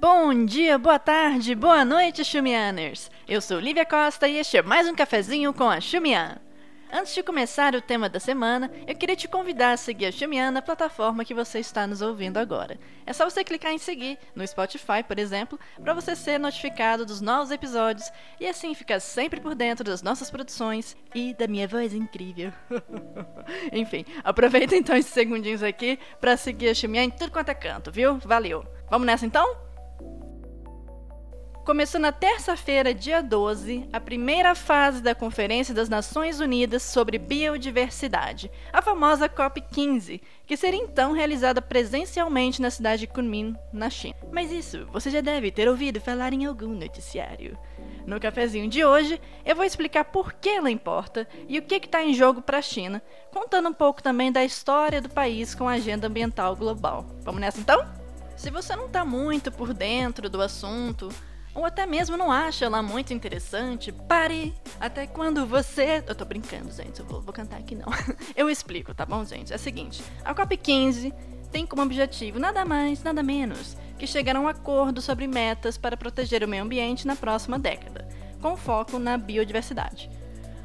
[0.00, 3.10] Bom dia, boa tarde, boa noite, Xumianers!
[3.28, 6.40] Eu sou Lívia Costa e este é mais um cafezinho com a Xumian.
[6.92, 10.50] Antes de começar o tema da semana, eu queria te convidar a seguir a Xumian
[10.50, 12.78] na plataforma que você está nos ouvindo agora.
[13.06, 17.22] É só você clicar em seguir, no Spotify, por exemplo, para você ser notificado dos
[17.22, 21.94] novos episódios e assim ficar sempre por dentro das nossas produções e da minha voz
[21.94, 22.52] incrível.
[23.72, 27.90] Enfim, aproveita então esses segundinhos aqui para seguir a Xumian em tudo quanto é canto,
[27.90, 28.18] viu?
[28.18, 28.66] Valeu!
[28.90, 29.61] Vamos nessa então?
[31.64, 38.50] Começou na terça-feira, dia 12, a primeira fase da Conferência das Nações Unidas sobre Biodiversidade,
[38.72, 44.16] a famosa COP15, que seria então realizada presencialmente na cidade de Kunming, na China.
[44.32, 47.56] Mas isso você já deve ter ouvido falar em algum noticiário.
[48.04, 52.02] No cafezinho de hoje, eu vou explicar por que ela importa e o que está
[52.02, 53.00] em jogo para a China,
[53.32, 57.06] contando um pouco também da história do país com a agenda ambiental global.
[57.20, 57.86] Vamos nessa então?
[58.36, 61.08] Se você não está muito por dentro do assunto,
[61.54, 64.54] ou até mesmo não acha ela muito interessante, pare!
[64.80, 66.02] Até quando você.
[66.06, 67.86] Eu tô brincando, gente, eu vou, vou cantar aqui não.
[68.34, 69.52] eu explico, tá bom, gente?
[69.52, 71.12] É o seguinte: a COP15
[71.50, 75.96] tem como objetivo nada mais, nada menos que chegar a um acordo sobre metas para
[75.96, 78.08] proteger o meio ambiente na próxima década,
[78.40, 80.10] com foco na biodiversidade.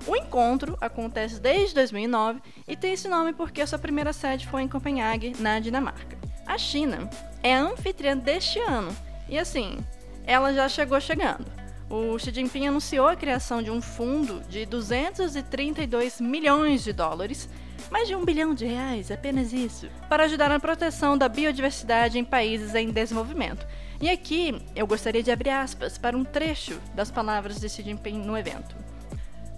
[0.08, 4.68] O encontro acontece desde 2009 e tem esse nome porque sua primeira sede foi em
[4.68, 6.18] Copenhague, na Dinamarca.
[6.48, 7.10] A China
[7.44, 8.96] é anfitriã deste ano
[9.30, 9.78] e assim,
[10.28, 11.45] ela já chegou chegando.
[11.89, 17.50] O Xi Jinping anunciou a criação de um fundo de 232 milhões de dólares,
[17.89, 22.25] mais de um bilhão de reais, apenas isso, para ajudar na proteção da biodiversidade em
[22.25, 23.66] países em desenvolvimento.
[24.02, 28.17] E aqui eu gostaria de abrir aspas para um trecho das palavras de Xi Jinping
[28.20, 28.75] no evento.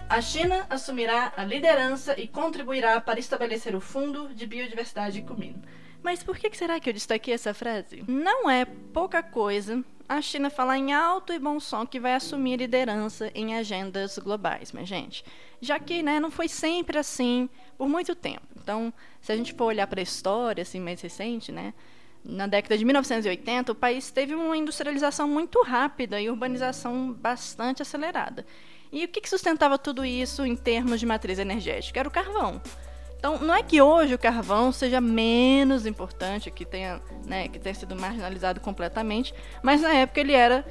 [0.08, 5.56] A China assumirá a liderança e contribuirá para estabelecer o Fundo de Biodiversidade Comum.
[6.04, 8.04] Mas por que será que eu destaquei essa frase?
[8.08, 12.58] Não é pouca coisa a China falar em alto e bom som que vai assumir
[12.58, 15.24] liderança em agendas globais, mas gente,
[15.62, 17.48] já que né, não foi sempre assim
[17.78, 18.42] por muito tempo.
[18.58, 21.76] Então, se a gente for olhar para a história assim mais recente, né,
[22.26, 28.46] na década de 1980, o país teve uma industrialização muito rápida e urbanização bastante acelerada.
[28.92, 32.00] E o que sustentava tudo isso em termos de matriz energética?
[32.00, 32.60] Era o carvão.
[33.20, 37.76] Então, não é que hoje o carvão seja menos importante, que tenha, né, que tenha
[37.76, 40.66] sido marginalizado completamente, mas na época ele era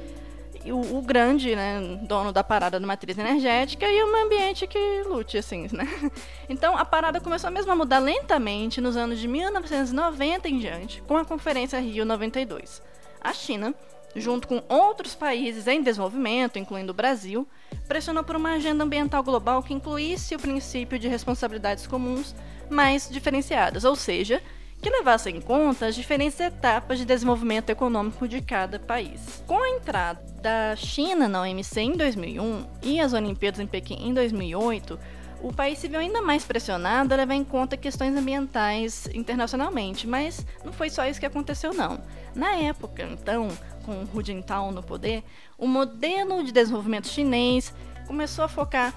[0.65, 5.37] o, o, grande né, dono da parada da matriz energética e meio ambiente que lute,
[5.37, 5.87] assim, né?
[6.49, 11.19] Então, a parada começou mesmo a mudar lentamente nos anos de 1990 em diante, com
[11.19, 12.83] a Conferência Rio 92.
[13.21, 13.75] A China,
[14.15, 17.47] junto com outros países em desenvolvimento, incluindo o Brasil,
[17.87, 22.35] pressionou por uma agenda ambiental global que incluísse o princípio de responsabilidades comuns
[22.71, 24.43] mais diferenciadas, ou seja,
[24.81, 29.43] que levasse em conta as diferentes etapas de desenvolvimento econômico de cada país.
[29.47, 34.15] Com a entrada da China na OMC em 2001 e as Olimpíadas em Pequim em
[34.15, 34.99] 2008,
[35.41, 40.45] o país se viu ainda mais pressionado a levar em conta questões ambientais internacionalmente, mas
[40.65, 42.01] não foi só isso que aconteceu não.
[42.35, 43.49] Na época, então,
[43.89, 45.25] com Hu Jintao no poder,
[45.57, 47.73] o modelo de desenvolvimento chinês
[48.07, 48.95] começou a focar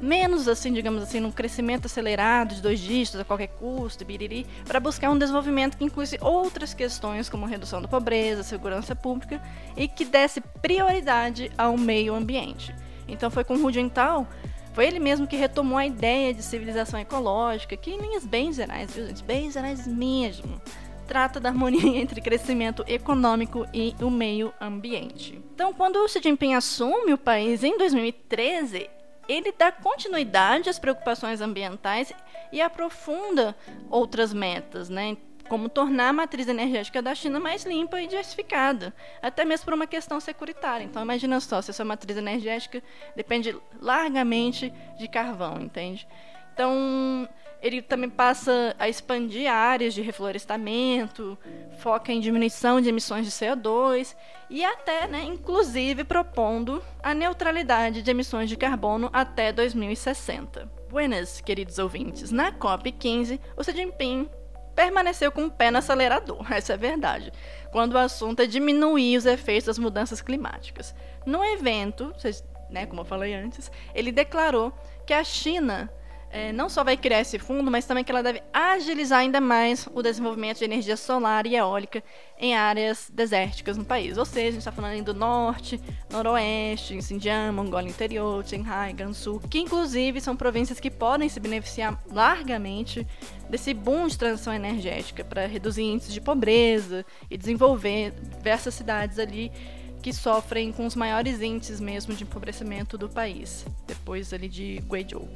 [0.00, 4.78] menos assim, digamos assim, num crescimento acelerado de dois dígitos a qualquer custo, biriri, para
[4.78, 9.42] buscar um desenvolvimento que incluísse outras questões como redução da pobreza, segurança pública
[9.76, 12.72] e que desse prioridade ao meio ambiente.
[13.08, 14.24] Então foi com Hu Jintao,
[14.72, 18.94] foi ele mesmo que retomou a ideia de civilização ecológica, que em linhas bem gerais,
[18.94, 20.60] viu gente, bem gerais mesmo,
[21.08, 25.42] trata da harmonia entre crescimento econômico e o meio ambiente.
[25.54, 28.88] Então, quando o Xi Jinping assume o país em 2013,
[29.26, 32.12] ele dá continuidade às preocupações ambientais
[32.52, 33.56] e aprofunda
[33.90, 35.16] outras metas, né?
[35.48, 39.86] como tornar a matriz energética da China mais limpa e diversificada, até mesmo por uma
[39.86, 40.84] questão securitária.
[40.84, 42.82] Então, imagina só, se essa matriz energética
[43.16, 46.06] depende largamente de carvão, entende?
[46.52, 47.26] Então,
[47.60, 51.36] ele também passa a expandir áreas de reflorestamento,
[51.78, 54.14] foca em diminuição de emissões de CO2
[54.48, 60.70] e até, né, inclusive, propondo a neutralidade de emissões de carbono até 2060.
[60.88, 62.30] Buenas, queridos ouvintes.
[62.30, 64.28] Na COP15, o Xi Jinping
[64.74, 67.32] permaneceu com o pé no acelerador, essa é a verdade,
[67.72, 70.94] quando o assunto é diminuir os efeitos das mudanças climáticas.
[71.26, 72.14] No evento,
[72.70, 74.72] né, como eu falei antes, ele declarou
[75.04, 75.90] que a China
[76.30, 79.88] é, não só vai criar esse fundo, mas também que ela deve agilizar ainda mais
[79.92, 82.02] o desenvolvimento de energia solar e eólica
[82.38, 84.18] em áreas desérticas no país.
[84.18, 85.80] Ou seja, a gente está falando do norte,
[86.10, 93.06] noroeste, Xinjiang, Mongólia Interior, Qinghai, Gansu, que inclusive são províncias que podem se beneficiar largamente
[93.48, 99.50] desse boom de transição energética para reduzir índices de pobreza e desenvolver diversas cidades ali
[100.02, 105.28] que sofrem com os maiores índices mesmo de empobrecimento do país, depois ali de Guizhou.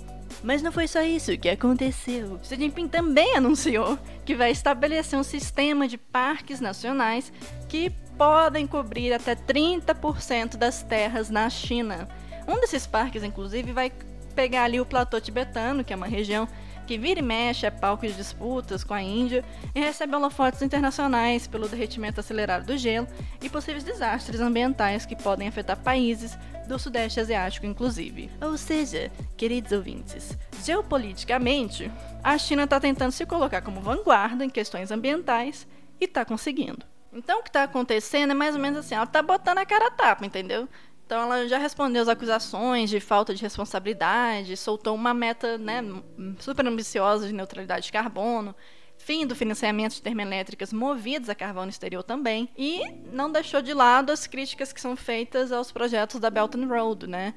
[0.43, 2.38] Mas não foi só isso que aconteceu.
[2.43, 7.32] Xi Jinping também anunciou que vai estabelecer um sistema de parques nacionais
[7.69, 12.09] que podem cobrir até 30% das terras na China.
[12.47, 13.93] Um desses parques, inclusive, vai
[14.35, 16.49] pegar ali o platô tibetano, que é uma região
[16.87, 19.44] que vira e mexe é palco de disputas com a Índia
[19.75, 23.06] e recebe holofotes internacionais pelo derretimento acelerado do gelo
[23.40, 26.37] e possíveis desastres ambientais que podem afetar países
[26.67, 28.31] do Sudeste Asiático, inclusive.
[28.40, 31.90] Ou seja, queridos ouvintes, geopoliticamente,
[32.23, 35.67] a China está tentando se colocar como vanguarda em questões ambientais
[36.00, 36.87] e está conseguindo.
[37.12, 39.88] Então, o que está acontecendo é mais ou menos assim: ela está botando a cara
[39.88, 40.67] a tapa, entendeu?
[41.12, 45.85] Então ela já respondeu as acusações de falta de responsabilidade, soltou uma meta né,
[46.38, 48.56] super ambiciosa de neutralidade de carbono,
[48.97, 52.81] fim do financiamento de termoelétricas movidas a carvão no exterior também, e
[53.12, 57.06] não deixou de lado as críticas que são feitas aos projetos da Belt and Road,
[57.06, 57.35] né?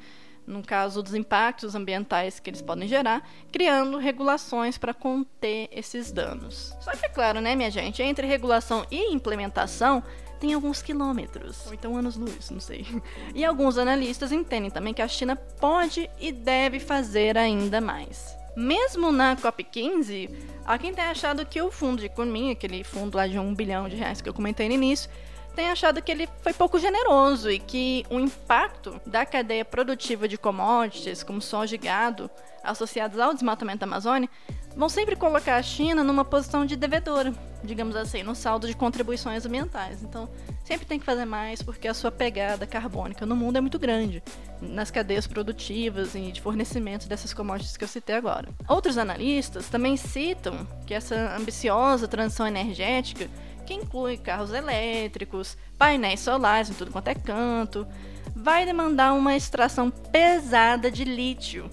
[0.47, 6.73] no caso dos impactos ambientais que eles podem gerar, criando regulações para conter esses danos.
[6.79, 10.03] Só que é claro, né, minha gente, entre regulação e implementação
[10.39, 12.85] tem alguns quilômetros, ou então anos-luz, não sei.
[13.33, 18.35] E alguns analistas entendem também que a China pode e deve fazer ainda mais.
[18.55, 20.29] Mesmo na COP15,
[20.65, 23.89] há quem tenha achado que o fundo de Kunming, aquele fundo lá de um bilhão
[23.89, 25.09] de reais que eu comentei no início,
[25.55, 30.37] tem achado que ele foi pouco generoso e que o impacto da cadeia produtiva de
[30.37, 32.29] commodities, como soja e gado,
[32.63, 34.29] associados ao desmatamento da Amazônia,
[34.75, 37.33] vão sempre colocar a China numa posição de devedora,
[37.63, 40.03] digamos assim, no saldo de contribuições ambientais.
[40.03, 40.29] Então,
[40.63, 44.21] sempre tem que fazer mais porque a sua pegada carbônica no mundo é muito grande,
[44.61, 48.49] nas cadeias produtivas e de fornecimento dessas commodities que eu citei agora.
[48.67, 53.29] Outros analistas também citam que essa ambiciosa transição energética,
[53.65, 57.87] que inclui carros elétricos, painéis solares em tudo quanto é canto,
[58.35, 61.69] vai demandar uma extração pesada de lítio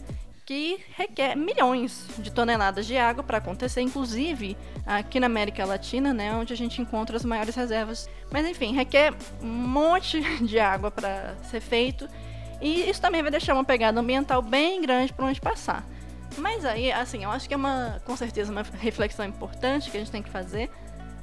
[0.53, 4.55] que requer milhões de toneladas de água para acontecer, inclusive
[4.85, 8.07] aqui na América Latina, né, onde a gente encontra as maiores reservas.
[8.31, 12.07] Mas enfim, requer um monte de água para ser feito
[12.61, 15.87] e isso também vai deixar uma pegada ambiental bem grande para onde passar.
[16.37, 20.01] Mas aí, assim, eu acho que é uma, com certeza, uma reflexão importante que a
[20.01, 20.71] gente tem que fazer.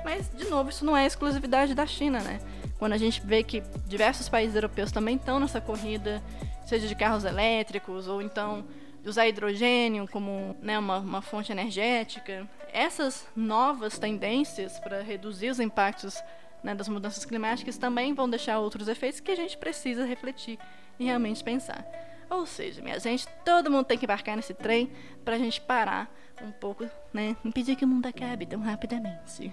[0.04, 2.40] Mas, de novo, isso não é exclusividade da China, né?
[2.80, 6.22] Quando a gente vê que diversos países europeus também estão nessa corrida,
[6.66, 8.66] seja de carros elétricos ou então
[9.06, 12.48] usar hidrogênio como né, uma, uma fonte energética.
[12.72, 16.22] Essas novas tendências para reduzir os impactos
[16.64, 20.60] né, das mudanças climáticas também vão deixar outros efeitos que a gente precisa refletir
[21.00, 21.86] e realmente pensar.
[22.30, 24.92] Ou seja, minha gente, todo mundo tem que embarcar nesse trem
[25.26, 27.36] para a gente parar um pouco, né?
[27.44, 29.52] Impedir que o mundo acabe tão rapidamente.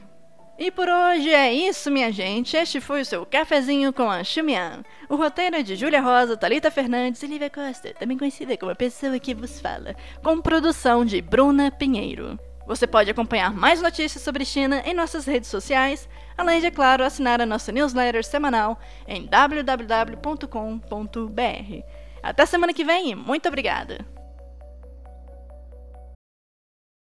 [0.58, 2.56] E por hoje é isso, minha gente.
[2.56, 4.82] Este foi o seu cafezinho com a Xumian.
[5.06, 8.74] O roteiro é de Júlia Rosa, Talita Fernandes e Lívia Costa, também conhecida como a
[8.74, 12.38] pessoa que vos fala, com produção de Bruna Pinheiro.
[12.66, 16.08] Você pode acompanhar mais notícias sobre China em nossas redes sociais,
[16.38, 20.46] além de, é claro, assinar a nossa newsletter semanal em www.com.br.
[22.22, 24.15] Até semana que vem e muito obrigada!